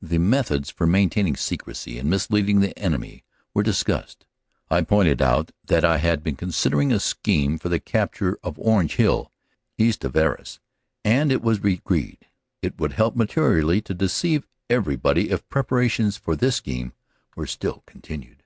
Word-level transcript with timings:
The 0.00 0.18
methods 0.18 0.70
for 0.70 0.86
maintaining 0.86 1.34
secrecy 1.34 1.98
and 1.98 2.08
mis 2.08 2.30
leading 2.30 2.60
the 2.60 2.78
enemy 2.78 3.24
were 3.52 3.64
discussed. 3.64 4.24
I 4.70 4.82
pointed 4.82 5.20
out 5.20 5.50
that 5.64 5.84
I 5.84 5.96
had 5.98 6.22
been 6.22 6.36
considering 6.36 6.92
a 6.92 7.00
scheme 7.00 7.58
for 7.58 7.68
the 7.68 7.80
capture 7.80 8.38
of 8.44 8.56
Orange 8.60 8.94
Hill 8.94 9.24
3 9.24 9.24
18 9.24 9.26
CANADA 9.26 9.38
S 9.40 9.58
HUNDRED 9.64 9.82
DAYS 9.82 9.88
(east 9.88 10.04
of 10.04 10.16
Arras), 10.22 10.60
and 11.20 11.32
it 11.32 11.42
was 11.42 11.58
agreed 11.58 12.18
it 12.62 12.78
would 12.78 12.92
help 12.92 13.16
materially 13.16 13.80
to 13.80 13.92
deceive 13.92 14.46
everybody 14.70 15.30
if 15.30 15.48
preparations 15.48 16.16
for 16.16 16.36
this 16.36 16.54
scheme 16.54 16.92
were 17.34 17.48
still 17.48 17.82
continued. 17.86 18.44